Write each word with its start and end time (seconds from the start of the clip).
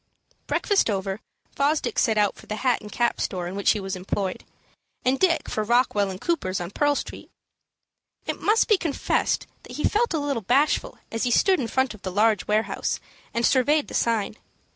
Breakfast 0.47 0.89
over, 0.89 1.19
Fosdick 1.55 1.99
set 1.99 2.17
out 2.17 2.33
for 2.35 2.47
the 2.47 2.55
hat 2.65 2.81
and 2.81 2.91
cap 2.91 3.21
store 3.21 3.45
in 3.45 3.55
which 3.55 3.69
he 3.73 3.79
was 3.79 3.95
employed, 3.95 4.43
and 5.05 5.19
Dick 5.19 5.47
for 5.47 5.63
Rockwell 5.63 6.17
& 6.17 6.17
Cooper's 6.17 6.59
on 6.59 6.71
Pearl 6.71 6.95
Street. 6.95 7.29
It 8.25 8.41
must 8.41 8.67
be 8.67 8.79
confessed 8.79 9.45
that 9.61 9.73
he 9.77 9.83
felt 9.83 10.15
a 10.15 10.19
little 10.19 10.41
bashful 10.41 10.97
as 11.11 11.21
he 11.25 11.29
stood 11.29 11.59
in 11.59 11.67
front 11.67 11.93
of 11.93 12.01
the 12.01 12.11
large 12.11 12.47
warehouse, 12.47 12.99
and 13.31 13.45
surveyed 13.45 13.89
the 13.89 13.93
sign. 13.93 14.37